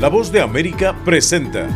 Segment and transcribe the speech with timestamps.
[0.00, 1.68] La voz de América presenta.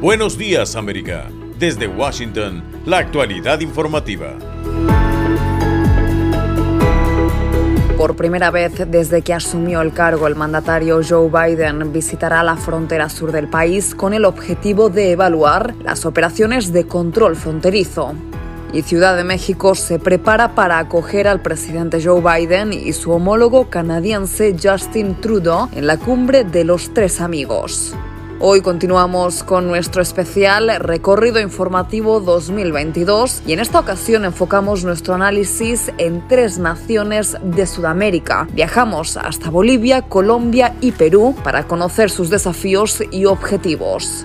[0.00, 1.28] Buenos días América.
[1.58, 4.38] Desde Washington, la actualidad informativa.
[7.98, 13.10] Por primera vez desde que asumió el cargo, el mandatario Joe Biden visitará la frontera
[13.10, 18.14] sur del país con el objetivo de evaluar las operaciones de control fronterizo
[18.72, 23.70] y Ciudad de México se prepara para acoger al presidente Joe Biden y su homólogo
[23.70, 27.94] canadiense Justin Trudeau en la cumbre de los tres amigos.
[28.40, 35.90] Hoy continuamos con nuestro especial recorrido informativo 2022 y en esta ocasión enfocamos nuestro análisis
[35.98, 38.46] en tres naciones de Sudamérica.
[38.52, 44.24] Viajamos hasta Bolivia, Colombia y Perú para conocer sus desafíos y objetivos.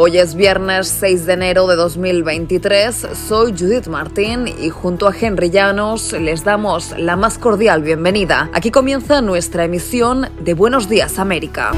[0.00, 5.50] Hoy es viernes 6 de enero de 2023, soy Judith Martín y junto a Henry
[5.50, 8.48] Llanos les damos la más cordial bienvenida.
[8.52, 11.72] Aquí comienza nuestra emisión de Buenos Días América.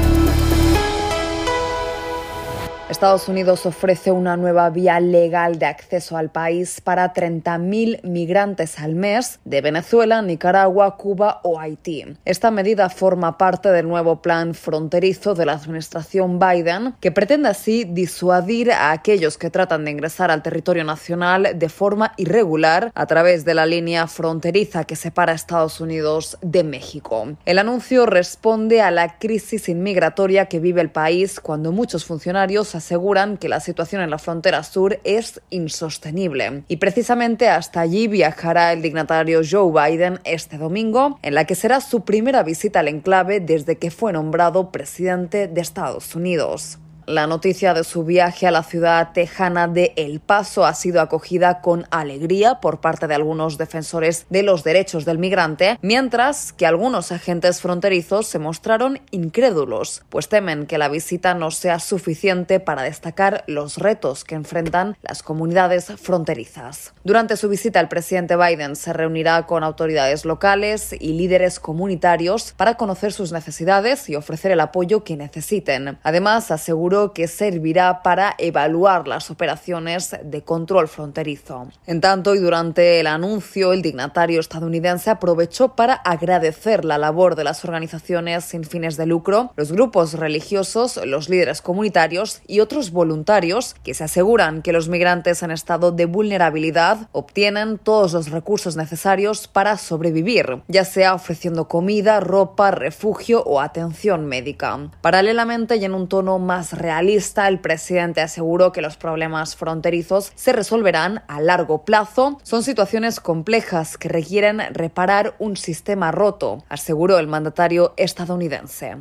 [2.91, 8.95] Estados Unidos ofrece una nueva vía legal de acceso al país para 30.000 migrantes al
[8.95, 12.03] mes de Venezuela, Nicaragua, Cuba o Haití.
[12.25, 17.85] Esta medida forma parte del nuevo plan fronterizo de la administración Biden, que pretende así
[17.85, 23.45] disuadir a aquellos que tratan de ingresar al territorio nacional de forma irregular a través
[23.45, 27.25] de la línea fronteriza que separa Estados Unidos de México.
[27.45, 33.37] El anuncio responde a la crisis inmigratoria que vive el país cuando muchos funcionarios aseguran
[33.37, 36.63] que la situación en la frontera sur es insostenible.
[36.67, 41.79] Y precisamente hasta allí viajará el dignatario Joe Biden este domingo, en la que será
[41.79, 46.80] su primera visita al enclave desde que fue nombrado presidente de Estados Unidos.
[47.07, 51.59] La noticia de su viaje a la ciudad tejana de El Paso ha sido acogida
[51.59, 57.11] con alegría por parte de algunos defensores de los derechos del migrante, mientras que algunos
[57.11, 63.43] agentes fronterizos se mostraron incrédulos, pues temen que la visita no sea suficiente para destacar
[63.47, 66.93] los retos que enfrentan las comunidades fronterizas.
[67.03, 72.75] Durante su visita, el presidente Biden se reunirá con autoridades locales y líderes comunitarios para
[72.75, 75.97] conocer sus necesidades y ofrecer el apoyo que necesiten.
[76.03, 81.69] Además, aseguró que servirá para evaluar las operaciones de control fronterizo.
[81.87, 87.45] En tanto, y durante el anuncio, el dignatario estadounidense aprovechó para agradecer la labor de
[87.45, 93.75] las organizaciones sin fines de lucro, los grupos religiosos, los líderes comunitarios y otros voluntarios
[93.83, 99.47] que se aseguran que los migrantes en estado de vulnerabilidad obtienen todos los recursos necesarios
[99.47, 104.91] para sobrevivir, ya sea ofreciendo comida, ropa, refugio o atención médica.
[105.01, 110.53] Paralelamente y en un tono más realista, el presidente aseguró que los problemas fronterizos se
[110.53, 112.39] resolverán a largo plazo.
[112.43, 118.97] Son situaciones complejas que requieren reparar un sistema roto, aseguró el mandatario estadounidense.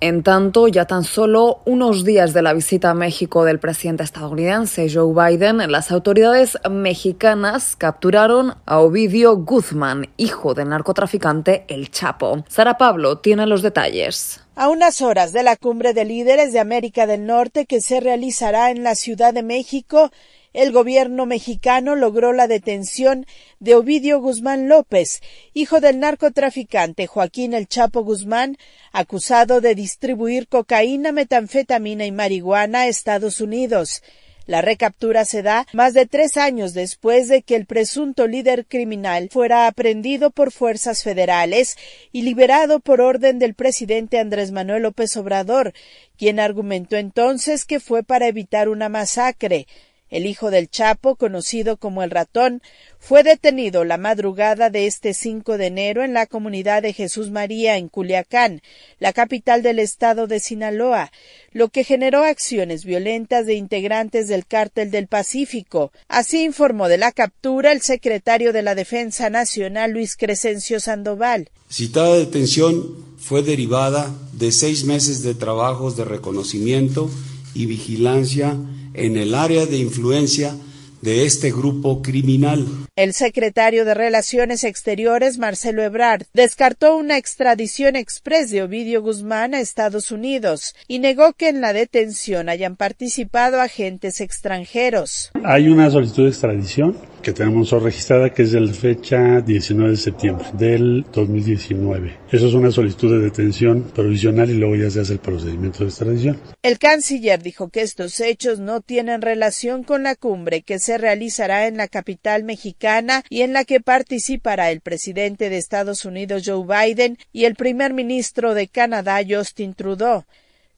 [0.00, 4.88] En tanto, ya tan solo unos días de la visita a México del presidente estadounidense
[4.88, 12.44] Joe Biden, las autoridades mexicanas capturaron a Ovidio Guzmán, hijo del narcotraficante El Chapo.
[12.46, 14.40] Sara Pablo tiene los detalles.
[14.54, 18.70] A unas horas de la cumbre de líderes de América del Norte que se realizará
[18.70, 20.12] en la Ciudad de México,
[20.58, 23.26] el gobierno mexicano logró la detención
[23.60, 25.22] de Ovidio Guzmán López,
[25.54, 28.56] hijo del narcotraficante Joaquín El Chapo Guzmán,
[28.90, 34.02] acusado de distribuir cocaína, metanfetamina y marihuana a Estados Unidos.
[34.46, 39.28] La recaptura se da más de tres años después de que el presunto líder criminal
[39.30, 41.76] fuera aprendido por fuerzas federales
[42.10, 45.72] y liberado por orden del presidente Andrés Manuel López Obrador,
[46.16, 49.68] quien argumentó entonces que fue para evitar una masacre.
[50.10, 52.62] El hijo del Chapo, conocido como el ratón,
[52.98, 57.76] fue detenido la madrugada de este 5 de enero en la comunidad de Jesús María
[57.76, 58.62] en Culiacán,
[58.98, 61.12] la capital del estado de Sinaloa,
[61.52, 65.92] lo que generó acciones violentas de integrantes del cártel del Pacífico.
[66.08, 71.50] Así informó de la captura el secretario de la Defensa Nacional Luis Crescencio Sandoval.
[71.70, 77.10] Citada detención fue derivada de seis meses de trabajos de reconocimiento
[77.54, 78.56] y vigilancia
[78.94, 80.54] en el área de influencia
[81.02, 82.66] de este grupo criminal.
[82.96, 89.60] El secretario de Relaciones Exteriores, Marcelo Ebrard, descartó una extradición express de Ovidio Guzmán a
[89.60, 95.30] Estados Unidos y negó que en la detención hayan participado agentes extranjeros.
[95.44, 96.96] Hay una solicitud de extradición
[97.28, 102.20] que tenemos registrada, que es de la fecha 19 de septiembre del 2019.
[102.32, 105.90] Eso es una solicitud de detención provisional y luego ya se hace el procedimiento de
[105.90, 106.40] extradición.
[106.62, 111.66] El canciller dijo que estos hechos no tienen relación con la cumbre que se realizará
[111.66, 116.64] en la capital mexicana y en la que participará el presidente de Estados Unidos Joe
[116.64, 120.24] Biden y el primer ministro de Canadá Justin Trudeau.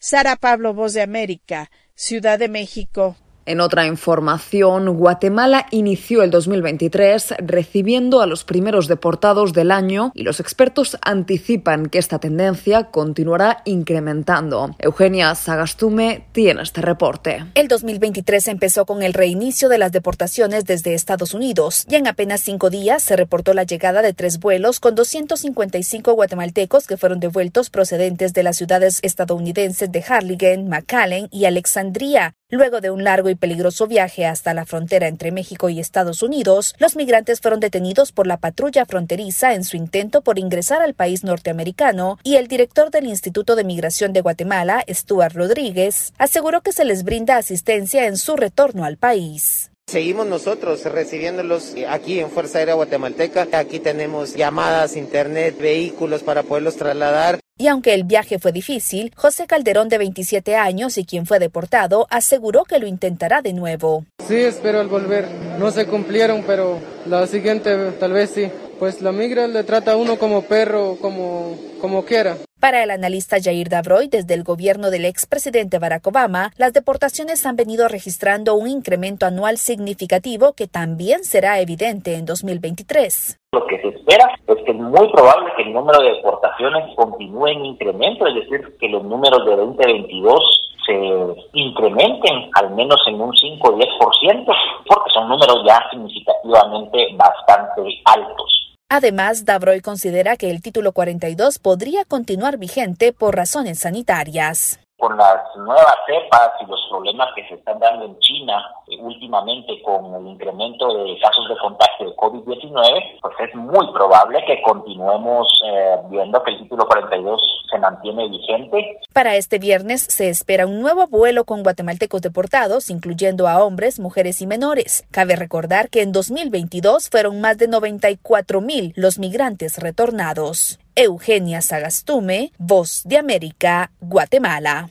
[0.00, 3.16] Sara Pablo, Voz de América, Ciudad de México.
[3.50, 10.22] En otra información, Guatemala inició el 2023 recibiendo a los primeros deportados del año y
[10.22, 14.76] los expertos anticipan que esta tendencia continuará incrementando.
[14.78, 17.44] Eugenia Sagastume tiene este reporte.
[17.56, 22.42] El 2023 empezó con el reinicio de las deportaciones desde Estados Unidos y en apenas
[22.42, 27.68] cinco días se reportó la llegada de tres vuelos con 255 guatemaltecos que fueron devueltos
[27.68, 32.36] procedentes de las ciudades estadounidenses de Harlingen, McAllen y Alexandria.
[32.52, 36.74] Luego de un largo y peligroso viaje hasta la frontera entre México y Estados Unidos,
[36.78, 41.22] los migrantes fueron detenidos por la patrulla fronteriza en su intento por ingresar al país
[41.22, 46.84] norteamericano y el director del Instituto de Migración de Guatemala, Stuart Rodríguez, aseguró que se
[46.84, 49.70] les brinda asistencia en su retorno al país.
[49.86, 53.46] Seguimos nosotros recibiéndolos aquí en Fuerza Aérea Guatemalteca.
[53.52, 57.40] Aquí tenemos llamadas, internet, vehículos para poderlos trasladar.
[57.60, 62.06] Y aunque el viaje fue difícil, José Calderón, de 27 años y quien fue deportado,
[62.08, 64.06] aseguró que lo intentará de nuevo.
[64.26, 65.28] Sí, espero al volver.
[65.58, 68.50] No se cumplieron, pero la siguiente tal vez sí.
[68.80, 72.36] Pues la migra le trata a uno como perro, como, como quiera.
[72.58, 77.56] Para el analista Jair Davroy, desde el gobierno del expresidente Barack Obama, las deportaciones han
[77.56, 83.38] venido registrando un incremento anual significativo que también será evidente en 2023.
[83.52, 87.48] Lo que se espera es que es muy probable que el número de deportaciones continúe
[87.48, 93.36] en incremento, es decir, que los números de 2022 se incrementen al menos en un
[93.36, 94.46] 5 o 10%,
[94.86, 98.59] porque son números ya significativamente bastante altos.
[98.92, 105.42] Además, Davroy considera que el título 42 podría continuar vigente por razones sanitarias con las
[105.56, 110.26] nuevas cepas y los problemas que se están dando en China eh, últimamente con el
[110.28, 116.42] incremento de casos de contagio de COVID-19, pues es muy probable que continuemos eh, viendo
[116.42, 119.00] que el título 42 se mantiene vigente.
[119.12, 124.40] Para este viernes se espera un nuevo vuelo con guatemaltecos deportados, incluyendo a hombres, mujeres
[124.42, 125.06] y menores.
[125.10, 130.78] Cabe recordar que en 2022 fueron más de 94 mil los migrantes retornados.
[130.94, 134.90] Eugenia Sagastume, Voz de América, Guatemala.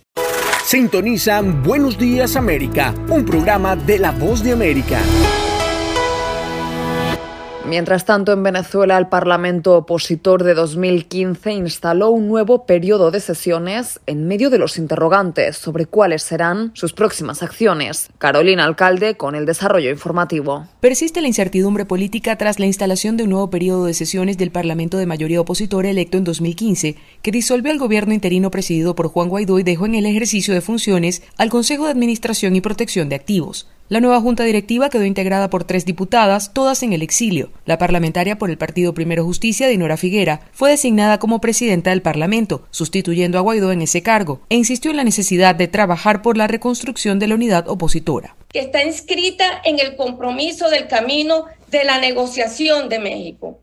[0.66, 5.00] Sintonizan Buenos Días América, un programa de La Voz de América.
[7.70, 14.00] Mientras tanto, en Venezuela, el Parlamento opositor de 2015 instaló un nuevo periodo de sesiones
[14.08, 18.10] en medio de los interrogantes sobre cuáles serán sus próximas acciones.
[18.18, 20.66] Carolina Alcalde con el desarrollo informativo.
[20.80, 24.98] Persiste la incertidumbre política tras la instalación de un nuevo periodo de sesiones del Parlamento
[24.98, 29.60] de mayoría opositora electo en 2015, que disolvió al gobierno interino presidido por Juan Guaidó
[29.60, 33.68] y dejó en el ejercicio de funciones al Consejo de Administración y Protección de Activos.
[33.90, 37.50] La nueva junta directiva quedó integrada por tres diputadas, todas en el exilio.
[37.66, 42.68] La parlamentaria por el Partido Primero Justicia, Dinora Figuera, fue designada como presidenta del Parlamento,
[42.70, 46.46] sustituyendo a Guaidó en ese cargo, e insistió en la necesidad de trabajar por la
[46.46, 48.36] reconstrucción de la unidad opositora.
[48.50, 53.58] Que está inscrita en el compromiso del camino de la negociación de México.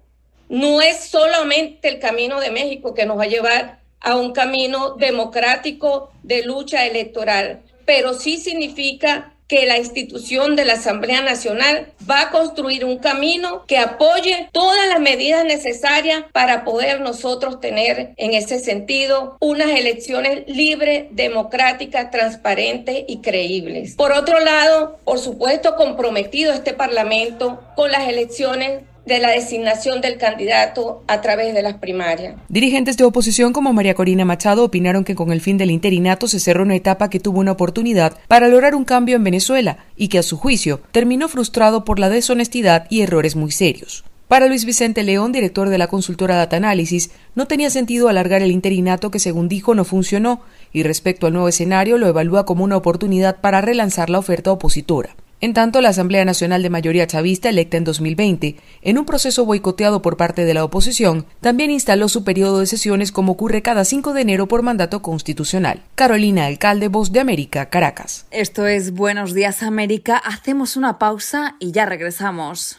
[0.49, 4.97] No es solamente el camino de México que nos va a llevar a un camino
[4.97, 12.23] democrático de lucha electoral, pero sí significa que la institución de la Asamblea Nacional va
[12.23, 18.35] a construir un camino que apoye todas las medidas necesarias para poder nosotros tener en
[18.35, 23.95] ese sentido unas elecciones libres, democráticas, transparentes y creíbles.
[23.95, 30.19] Por otro lado, por supuesto, comprometido este Parlamento con las elecciones de la designación del
[30.19, 32.35] candidato a través de las primarias.
[32.49, 36.41] Dirigentes de oposición como María Corina Machado opinaron que con el fin del interinato se
[36.41, 40.19] cerró una etapa que tuvo una oportunidad para lograr un cambio en Venezuela y que
[40.19, 44.05] a su juicio terminó frustrado por la deshonestidad y errores muy serios.
[44.29, 48.51] Para Luis Vicente León, director de la consultora Data Analysis, no tenía sentido alargar el
[48.51, 50.41] interinato que, según dijo, no funcionó,
[50.73, 55.15] y respecto al nuevo escenario lo evalúa como una oportunidad para relanzar la oferta opositora.
[55.39, 60.01] En tanto, la Asamblea Nacional de Mayoría Chavista, electa en 2020, en un proceso boicoteado
[60.01, 64.15] por parte de la oposición, también instaló su periodo de sesiones como ocurre cada 5
[64.15, 65.83] de enero por mandato constitucional.
[65.95, 68.27] Carolina Alcalde, Voz de América, Caracas.
[68.31, 70.17] Esto es Buenos Días América.
[70.17, 72.79] Hacemos una pausa y ya regresamos.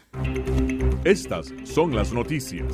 [1.03, 2.73] Estas son las noticias.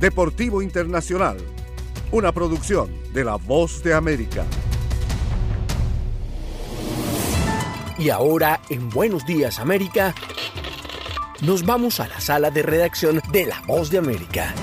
[0.00, 1.36] Deportivo Internacional,
[2.10, 4.46] una producción de La Voz de América.
[7.98, 10.14] Y ahora, en Buenos Días América,
[11.42, 14.54] nos vamos a la sala de redacción de La Voz de América.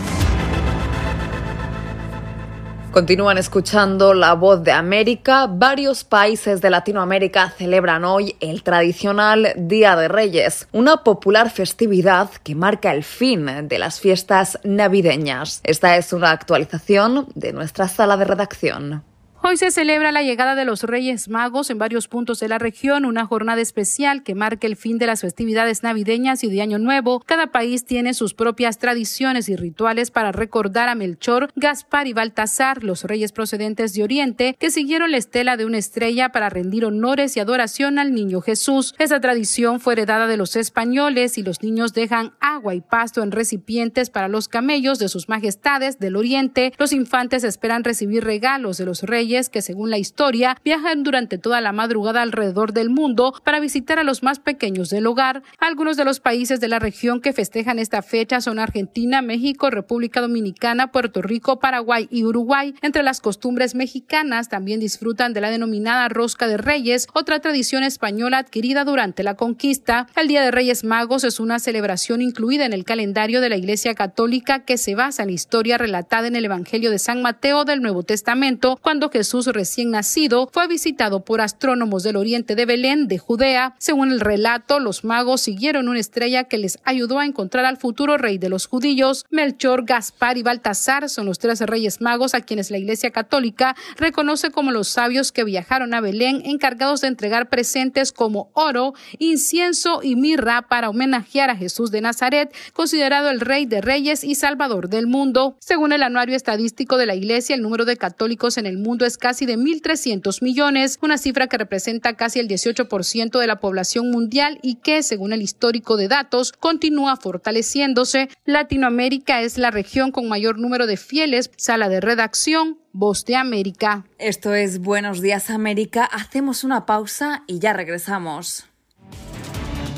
[2.98, 5.46] Continúan escuchando la voz de América.
[5.46, 12.56] Varios países de Latinoamérica celebran hoy el tradicional Día de Reyes, una popular festividad que
[12.56, 15.62] marca el fin de las fiestas navideñas.
[15.63, 19.04] Esta es una actualización de nuestra sala de redacción.
[19.44, 23.06] Hoy se celebra la llegada de los Reyes Magos en varios puntos de la región,
[23.06, 27.22] una jornada especial que marca el fin de las festividades navideñas y de Año Nuevo.
[27.25, 32.84] Cada país tiene sus propias tradiciones y rituales para recordar a Melchor, Gaspar y Baltasar,
[32.84, 37.38] los reyes procedentes de Oriente, que siguieron la estela de una estrella para rendir honores
[37.38, 38.96] y adoración al niño Jesús.
[38.98, 43.32] Esa tradición fue heredada de los españoles y los niños dejan agua y pasto en
[43.32, 46.74] recipientes para los camellos de sus majestades del Oriente.
[46.79, 51.60] Los infantes esperan recibir regalos de los reyes que, según la historia, viajan durante toda
[51.60, 55.44] la madrugada alrededor del mundo para visitar a los más pequeños del hogar.
[55.60, 60.22] Algunos de los países de la región que festejan esta fecha son Argentina, México, República
[60.22, 62.74] Dominicana, Puerto Rico, Paraguay y Uruguay.
[62.82, 68.38] Entre las costumbres mexicanas también disfrutan de la denominada rosca de reyes, otra tradición española
[68.38, 70.08] adquirida durante la conquista.
[70.16, 73.94] El Día de Reyes Magos es una celebración incluida en el calendario de la Iglesia
[73.94, 77.82] Católica que se basa en la historia relatada en el Evangelio de San Mateo del
[77.82, 83.18] Nuevo Testamento, cuando Jesús recién nacido fue visitado por astrónomos del oriente de Belén, de
[83.18, 83.74] Judea.
[83.80, 88.20] Según el relato, los magos siguieron una estrella que les ayudó a encontrar al futuro
[88.20, 89.26] rey de los judíos.
[89.32, 94.52] Melchor, Gaspar y Baltasar son los tres reyes magos a quienes la Iglesia Católica reconoce
[94.52, 100.16] como los sabios que viajaron a Belén encargados de entregar presentes como oro, incienso y
[100.16, 105.08] mirra para homenajear a Jesús de Nazaret, considerado el rey de reyes y salvador del
[105.08, 105.58] mundo.
[105.60, 109.18] Según el anuario estadístico de la Iglesia, el número de católicos en el mundo es
[109.18, 114.60] casi de 1.300 millones, una cifra que representa casi el 18% de la población mundial
[114.62, 118.30] y que, según el histórico de datos, continúa fortaleciéndose.
[118.46, 121.50] Latinoamérica es la región con mayor número de fieles.
[121.58, 124.06] Sala de redacción, Voz de América.
[124.20, 126.04] Esto es Buenos Días América.
[126.04, 128.66] Hacemos una pausa y ya regresamos.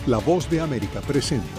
[0.06, 1.59] La Voz de América presenta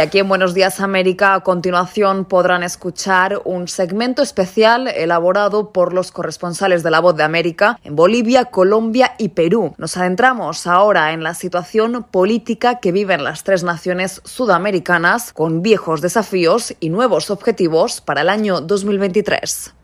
[0.00, 6.10] Aquí en Buenos Días América a continuación podrán escuchar un segmento especial elaborado por los
[6.10, 9.74] corresponsales de La Voz de América en Bolivia, Colombia y Perú.
[9.78, 16.00] Nos adentramos ahora en la situación política que viven las tres naciones sudamericanas con viejos
[16.00, 19.74] desafíos y nuevos objetivos para el año 2023.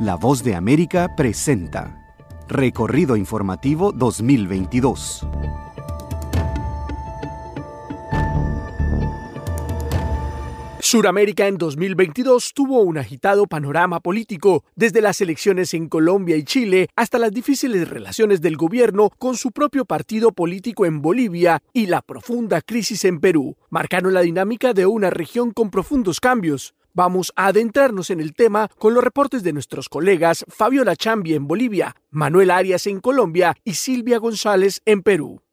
[0.00, 2.03] La Voz de América presenta
[2.48, 5.26] Recorrido Informativo 2022.
[10.78, 16.88] Suramérica en 2022 tuvo un agitado panorama político, desde las elecciones en Colombia y Chile
[16.94, 22.02] hasta las difíciles relaciones del gobierno con su propio partido político en Bolivia y la
[22.02, 23.56] profunda crisis en Perú.
[23.70, 26.74] Marcaron la dinámica de una región con profundos cambios.
[26.96, 31.48] Vamos a adentrarnos en el tema con los reportes de nuestros colegas Fabiola Chambi en
[31.48, 35.43] Bolivia, Manuel Arias en Colombia y Silvia González en Perú.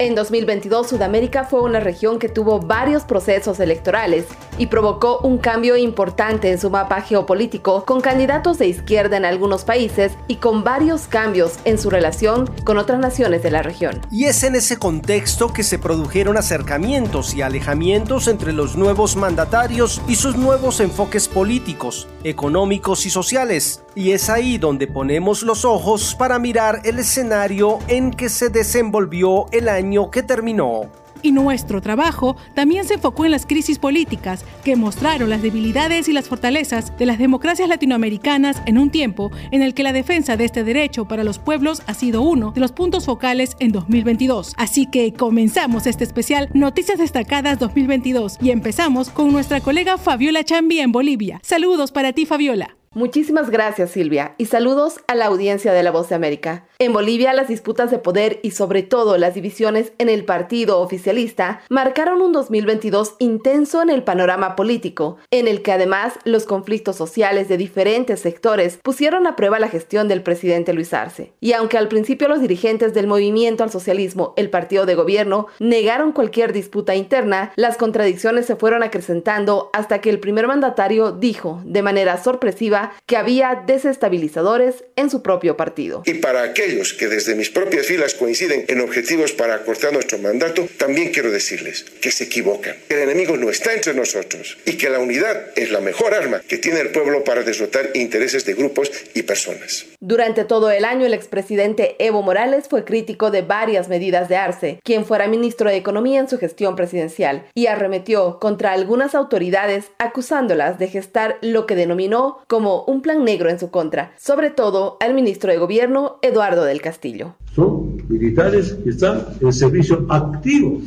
[0.00, 4.24] En 2022, Sudamérica fue una región que tuvo varios procesos electorales
[4.56, 9.64] y provocó un cambio importante en su mapa geopolítico, con candidatos de izquierda en algunos
[9.64, 14.00] países y con varios cambios en su relación con otras naciones de la región.
[14.10, 20.00] Y es en ese contexto que se produjeron acercamientos y alejamientos entre los nuevos mandatarios
[20.08, 23.82] y sus nuevos enfoques políticos, económicos y sociales.
[23.94, 29.46] Y es ahí donde ponemos los ojos para mirar el escenario en que se desenvolvió
[29.52, 30.90] el año que terminó.
[31.22, 36.12] Y nuestro trabajo también se enfocó en las crisis políticas que mostraron las debilidades y
[36.12, 40.44] las fortalezas de las democracias latinoamericanas en un tiempo en el que la defensa de
[40.44, 44.54] este derecho para los pueblos ha sido uno de los puntos focales en 2022.
[44.56, 50.80] Así que comenzamos este especial Noticias Destacadas 2022 y empezamos con nuestra colega Fabiola Chambi
[50.80, 51.40] en Bolivia.
[51.42, 52.79] Saludos para ti, Fabiola.
[52.92, 56.66] Muchísimas gracias Silvia y saludos a la audiencia de La Voz de América.
[56.82, 61.60] En Bolivia las disputas de poder y sobre todo las divisiones en el partido oficialista
[61.68, 67.48] marcaron un 2022 intenso en el panorama político, en el que además los conflictos sociales
[67.48, 71.34] de diferentes sectores pusieron a prueba la gestión del presidente Luis Arce.
[71.38, 76.12] Y aunque al principio los dirigentes del movimiento al socialismo, el partido de gobierno, negaron
[76.12, 81.82] cualquier disputa interna, las contradicciones se fueron acrecentando hasta que el primer mandatario dijo de
[81.82, 86.04] manera sorpresiva que había desestabilizadores en su propio partido.
[86.06, 90.68] Y para aquellos que desde mis propias filas coinciden en objetivos para acortar nuestro mandato,
[90.78, 94.88] también quiero decirles que se equivocan, que el enemigo no está entre nosotros y que
[94.88, 98.92] la unidad es la mejor arma que tiene el pueblo para derrotar intereses de grupos
[99.14, 99.86] y personas.
[99.98, 104.80] Durante todo el año, el expresidente Evo Morales fue crítico de varias medidas de Arce,
[104.84, 110.78] quien fuera ministro de Economía en su gestión presidencial, y arremetió contra algunas autoridades acusándolas
[110.78, 115.14] de gestar lo que denominó como un plan negro en su contra, sobre todo al
[115.14, 117.34] ministro de Gobierno Eduardo del Castillo.
[117.54, 120.80] Son militares que están en servicio activo.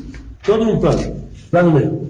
[0.45, 0.97] Todo un plan,
[1.49, 2.01] plan negro.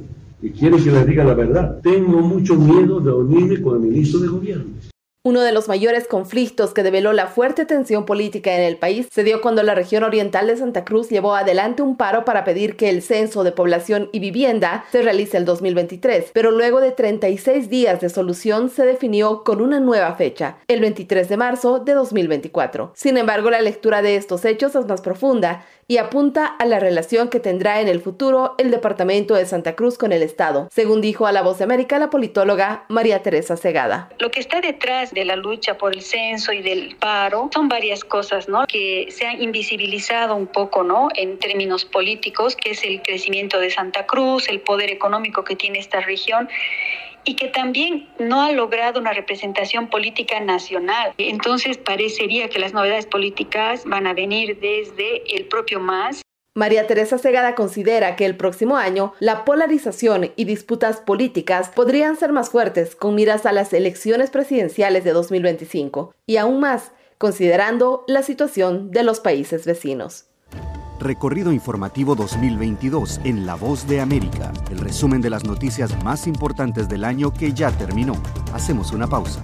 [0.41, 1.79] Y quiere que les diga la verdad.
[1.81, 4.92] Tengo mucho miedo de unirme con el ministro de Gobierno.
[5.25, 9.23] Uno de los mayores conflictos que develó la fuerte tensión política en el país se
[9.23, 12.89] dio cuando la región oriental de Santa Cruz llevó adelante un paro para pedir que
[12.89, 18.01] el censo de población y vivienda se realice el 2023, pero luego de 36 días
[18.01, 22.91] de solución se definió con una nueva fecha, el 23 de marzo de 2024.
[22.93, 27.29] Sin embargo, la lectura de estos hechos es más profunda y apunta a la relación
[27.29, 31.27] que tendrá en el futuro el departamento de Santa Cruz con el Estado, según dijo
[31.27, 34.09] a La Voz de América la politóloga María Teresa Segada.
[34.19, 38.03] Lo que está detrás de la lucha por el censo y del paro son varias
[38.03, 38.65] cosas, ¿no?
[38.67, 41.09] Que se han invisibilizado un poco, ¿no?
[41.15, 45.79] En términos políticos, que es el crecimiento de Santa Cruz, el poder económico que tiene
[45.79, 46.47] esta región
[47.25, 51.13] y que también no ha logrado una representación política nacional.
[51.17, 56.21] Entonces parecería que las novedades políticas van a venir desde el propio MAS.
[56.55, 62.31] María Teresa Segada considera que el próximo año la polarización y disputas políticas podrían ser
[62.31, 68.21] más fuertes con miras a las elecciones presidenciales de 2025 y aún más considerando la
[68.21, 70.27] situación de los países vecinos.
[70.99, 74.51] Recorrido informativo 2022 en La Voz de América.
[74.69, 78.15] El resumen de las noticias más importantes del año que ya terminó.
[78.53, 79.43] Hacemos una pausa.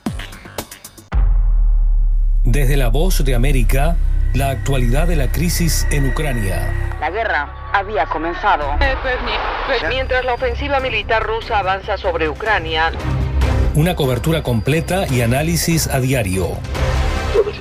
[2.51, 3.95] Desde la voz de América,
[4.33, 6.97] la actualidad de la crisis en Ucrania.
[6.99, 8.65] La guerra había comenzado.
[9.87, 12.91] Mientras la ofensiva militar rusa avanza sobre Ucrania.
[13.73, 16.57] Una cobertura completa y análisis a diario.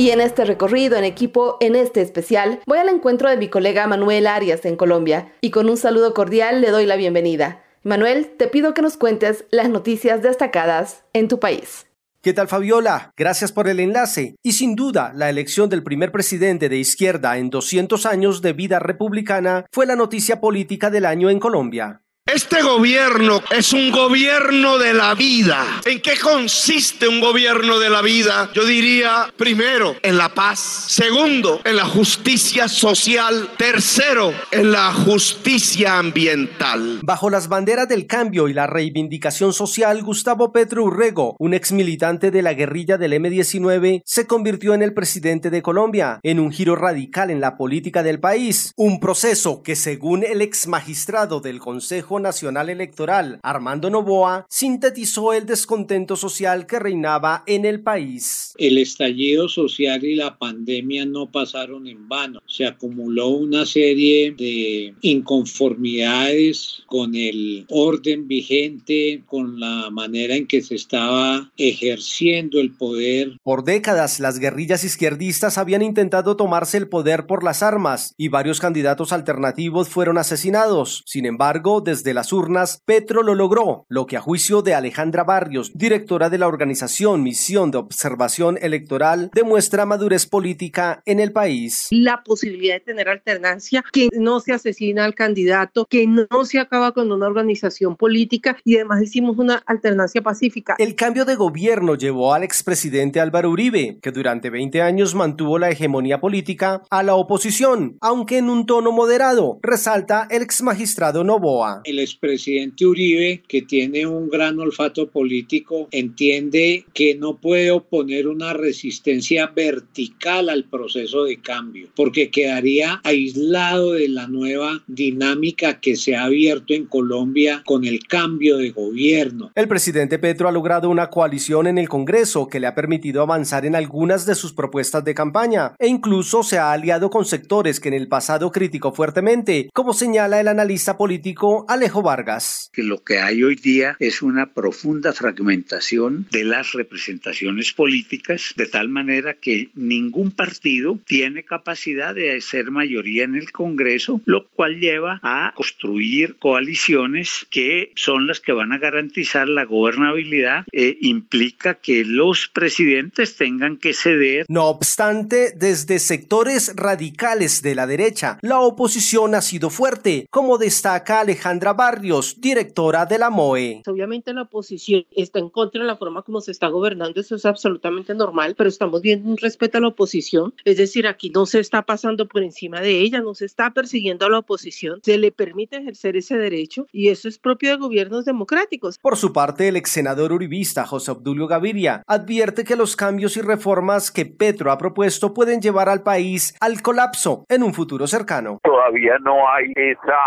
[0.00, 3.88] Y en este recorrido en equipo, en este especial, voy al encuentro de mi colega
[3.88, 7.64] Manuel Arias en Colombia y con un saludo cordial le doy la bienvenida.
[7.82, 11.86] Manuel, te pido que nos cuentes las noticias destacadas en tu país.
[12.22, 13.12] ¿Qué tal Fabiola?
[13.16, 14.36] Gracias por el enlace.
[14.44, 18.78] Y sin duda, la elección del primer presidente de izquierda en 200 años de vida
[18.78, 22.02] republicana fue la noticia política del año en Colombia.
[22.30, 25.64] Este gobierno es un gobierno de la vida.
[25.86, 28.50] ¿En qué consiste un gobierno de la vida?
[28.52, 30.58] Yo diría, primero, en la paz.
[30.58, 33.48] Segundo, en la justicia social.
[33.56, 37.00] Tercero, en la justicia ambiental.
[37.02, 42.30] Bajo las banderas del cambio y la reivindicación social, Gustavo Petro Urrego, un ex militante
[42.30, 46.76] de la guerrilla del M-19, se convirtió en el presidente de Colombia, en un giro
[46.76, 48.74] radical en la política del país.
[48.76, 55.46] Un proceso que, según el ex magistrado del Consejo Nacional Electoral, Armando Novoa, sintetizó el
[55.46, 58.54] descontento social que reinaba en el país.
[58.58, 62.40] El estallido social y la pandemia no pasaron en vano.
[62.46, 70.62] Se acumuló una serie de inconformidades con el orden vigente, con la manera en que
[70.62, 73.38] se estaba ejerciendo el poder.
[73.42, 78.60] Por décadas, las guerrillas izquierdistas habían intentado tomarse el poder por las armas y varios
[78.60, 81.02] candidatos alternativos fueron asesinados.
[81.06, 85.24] Sin embargo, desde de las urnas, Petro lo logró, lo que a juicio de Alejandra
[85.24, 91.88] Barrios, directora de la organización Misión de Observación Electoral, demuestra madurez política en el país.
[91.90, 96.92] La posibilidad de tener alternancia, que no se asesina al candidato, que no se acaba
[96.92, 100.76] con una organización política y además hicimos una alternancia pacífica.
[100.78, 105.68] El cambio de gobierno llevó al expresidente Álvaro Uribe, que durante 20 años mantuvo la
[105.68, 111.82] hegemonía política, a la oposición, aunque en un tono moderado, resalta el ex magistrado Novoa
[111.84, 118.52] el expresidente Uribe, que tiene un gran olfato político, entiende que no puede oponer una
[118.52, 126.16] resistencia vertical al proceso de cambio, porque quedaría aislado de la nueva dinámica que se
[126.16, 129.50] ha abierto en Colombia con el cambio de gobierno.
[129.54, 133.66] El presidente Petro ha logrado una coalición en el Congreso que le ha permitido avanzar
[133.66, 137.88] en algunas de sus propuestas de campaña e incluso se ha aliado con sectores que
[137.88, 142.68] en el pasado criticó fuertemente, como señala el analista político Alejo Vargas.
[142.74, 148.66] Que lo que hay hoy día es una profunda fragmentación de las representaciones políticas, de
[148.66, 154.80] tal manera que ningún partido tiene capacidad de hacer mayoría en el Congreso, lo cual
[154.80, 161.76] lleva a construir coaliciones que son las que van a garantizar la gobernabilidad e implica
[161.76, 164.44] que los presidentes tengan que ceder.
[164.50, 171.20] No obstante, desde sectores radicales de la derecha, la oposición ha sido fuerte, como destaca
[171.20, 173.82] Alejandra Barrios, directora de la MOE.
[173.86, 177.46] Obviamente la oposición está en contra de la forma como se está gobernando, eso es
[177.46, 181.60] absolutamente normal, pero estamos viendo un respeto a la oposición, es decir, aquí no se
[181.60, 185.30] está pasando por encima de ella, no se está persiguiendo a la oposición, se le
[185.30, 188.98] permite ejercer ese derecho y eso es propio de gobiernos democráticos.
[188.98, 193.40] Por su parte, el ex senador uribista José Obdulio Gaviria advierte que los cambios y
[193.40, 198.58] reformas que Petro ha propuesto pueden llevar al país al colapso en un futuro cercano.
[198.64, 200.18] Todavía no hay esa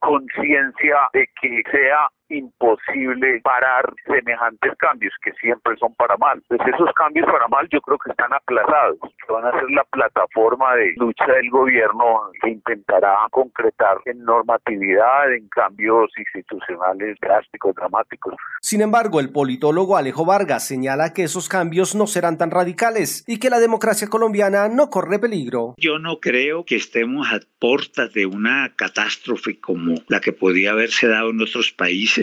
[0.00, 0.77] conciencia
[1.12, 6.42] de que sea imposible parar semejantes cambios que siempre son para mal.
[6.48, 9.84] Pues esos cambios para mal yo creo que están aplazados, que van a ser la
[9.84, 18.34] plataforma de lucha del gobierno que intentará concretar en normatividad, en cambios institucionales drásticos, dramáticos.
[18.60, 23.38] Sin embargo, el politólogo Alejo Vargas señala que esos cambios no serán tan radicales y
[23.38, 25.74] que la democracia colombiana no corre peligro.
[25.78, 31.08] Yo no creo que estemos a puertas de una catástrofe como la que podía haberse
[31.08, 32.17] dado en otros países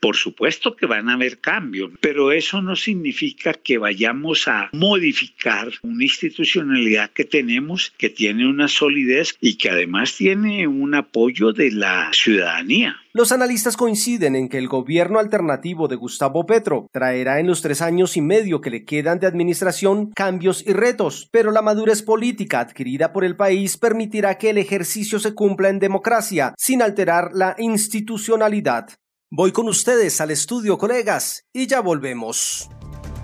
[0.00, 5.70] por supuesto que van a haber cambios, pero eso no significa que vayamos a modificar
[5.82, 11.72] una institucionalidad que tenemos, que tiene una solidez y que además tiene un apoyo de
[11.72, 12.96] la ciudadanía.
[13.12, 17.82] Los analistas coinciden en que el gobierno alternativo de Gustavo Petro traerá en los tres
[17.82, 22.60] años y medio que le quedan de administración cambios y retos, pero la madurez política
[22.60, 27.56] adquirida por el país permitirá que el ejercicio se cumpla en democracia sin alterar la
[27.58, 28.90] institucionalidad.
[29.30, 32.70] Voy con ustedes al estudio, colegas, y ya volvemos.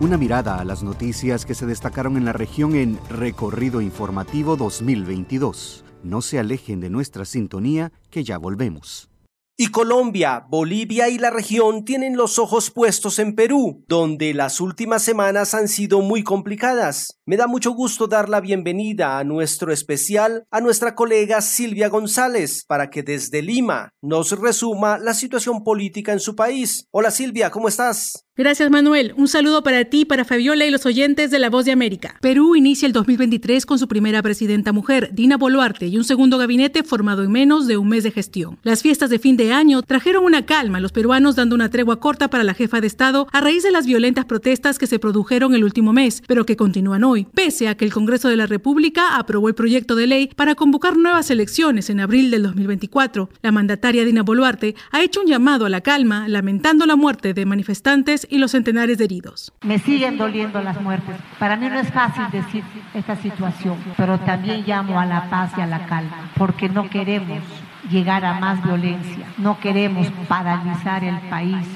[0.01, 5.83] Una mirada a las noticias que se destacaron en la región en Recorrido Informativo 2022.
[6.03, 9.09] No se alejen de nuestra sintonía, que ya volvemos.
[9.57, 15.05] Y Colombia, Bolivia y la región tienen los ojos puestos en Perú, donde las últimas
[15.05, 17.21] semanas han sido muy complicadas.
[17.25, 22.65] Me da mucho gusto dar la bienvenida a nuestro especial a nuestra colega Silvia González
[22.67, 26.89] para que desde Lima nos resuma la situación política en su país.
[26.91, 28.24] Hola Silvia, ¿cómo estás?
[28.37, 29.15] Gracias Manuel.
[29.17, 32.17] Un saludo para ti, para Fabiola y los oyentes de La Voz de América.
[32.21, 36.83] Perú inicia el 2023 con su primera presidenta mujer, Dina Boluarte, y un segundo gabinete
[36.83, 38.59] formado en menos de un mes de gestión.
[38.65, 42.01] Las fiestas de fin de año trajeron una calma a los peruanos dando una tregua
[42.01, 45.55] corta para la jefa de Estado a raíz de las violentas protestas que se produjeron
[45.55, 49.17] el último mes, pero que continúan hoy, pese a que el Congreso de la República
[49.17, 53.31] aprobó el proyecto de ley para convocar nuevas elecciones en abril del 2024.
[53.43, 57.47] La mandataria Dina Boluarte ha hecho un llamado a la calma, lamentando la muerte de
[57.47, 59.53] manifestantes y los centenares de heridos.
[59.63, 61.17] Me siguen doliendo las muertes.
[61.39, 65.61] Para mí no es fácil decir esta situación, pero también llamo a la paz y
[65.61, 67.43] a la calma, porque no queremos
[67.91, 71.67] llegar a más violencia, no queremos paralizar el país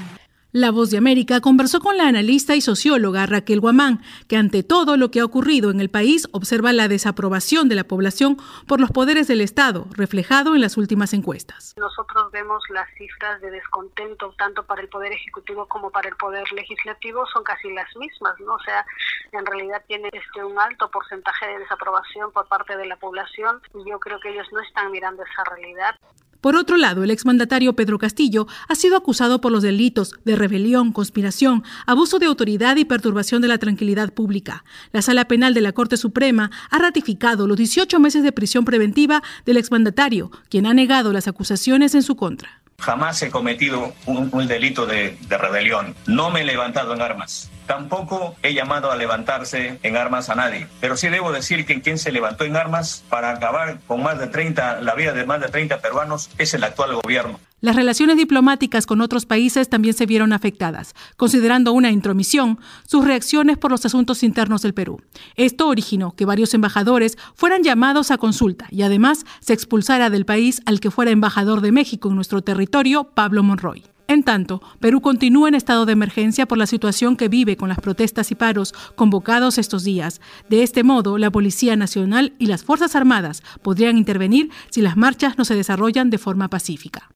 [0.52, 4.96] la Voz de América conversó con la analista y socióloga Raquel Guamán, que ante todo
[4.96, 8.90] lo que ha ocurrido en el país observa la desaprobación de la población por los
[8.90, 11.74] poderes del Estado, reflejado en las últimas encuestas.
[11.76, 16.50] Nosotros vemos las cifras de descontento tanto para el Poder Ejecutivo como para el Poder
[16.52, 18.54] Legislativo son casi las mismas, ¿no?
[18.54, 18.86] O sea,
[19.32, 23.90] en realidad tiene este, un alto porcentaje de desaprobación por parte de la población y
[23.90, 25.94] yo creo que ellos no están mirando esa realidad.
[26.40, 30.92] Por otro lado, el exmandatario Pedro Castillo ha sido acusado por los delitos de rebelión,
[30.92, 34.64] conspiración, abuso de autoridad y perturbación de la tranquilidad pública.
[34.92, 39.22] La Sala Penal de la Corte Suprema ha ratificado los 18 meses de prisión preventiva
[39.46, 42.57] del exmandatario, quien ha negado las acusaciones en su contra.
[42.88, 45.94] Jamás he cometido un, delito de, de rebelión.
[46.06, 47.50] No me he levantado en armas.
[47.66, 51.98] Tampoco he llamado a levantarse en armas a nadie, pero sí debo decir que quien
[51.98, 55.48] se levantó en armas para acabar con más de 30, la vida de más de
[55.48, 57.38] 30 peruanos es el actual gobierno.
[57.60, 63.58] Las relaciones diplomáticas con otros países también se vieron afectadas, considerando una intromisión sus reacciones
[63.58, 65.00] por los asuntos internos del Perú.
[65.34, 70.62] Esto originó que varios embajadores fueran llamados a consulta y además se expulsara del país
[70.66, 73.82] al que fuera embajador de México en nuestro territorio, Pablo Monroy.
[74.06, 77.80] En tanto, Perú continúa en estado de emergencia por la situación que vive con las
[77.80, 80.20] protestas y paros convocados estos días.
[80.48, 85.36] De este modo, la Policía Nacional y las Fuerzas Armadas podrían intervenir si las marchas
[85.36, 87.10] no se desarrollan de forma pacífica.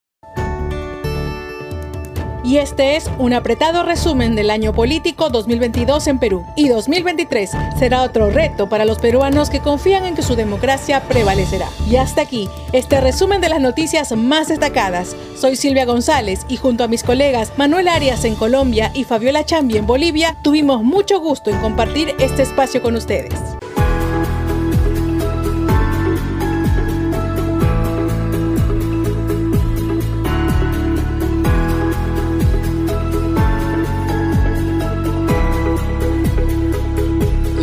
[2.44, 6.44] Y este es un apretado resumen del año político 2022 en Perú.
[6.56, 11.68] Y 2023 será otro reto para los peruanos que confían en que su democracia prevalecerá.
[11.88, 15.16] Y hasta aquí, este resumen de las noticias más destacadas.
[15.36, 19.76] Soy Silvia González y junto a mis colegas Manuel Arias en Colombia y Fabiola Chambi
[19.76, 23.61] en Bolivia, tuvimos mucho gusto en compartir este espacio con ustedes.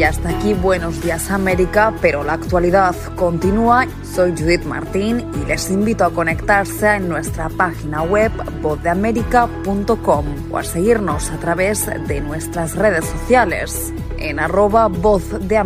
[0.09, 3.85] Hasta aquí Buenos Días América, pero la actualidad continúa.
[4.03, 10.63] Soy Judith Martín y les invito a conectarse en nuestra página web vozdeamerica.com o a
[10.63, 15.59] seguirnos a través de nuestras redes sociales en arroba voz de.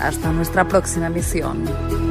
[0.00, 2.05] Hasta nuestra próxima emisión.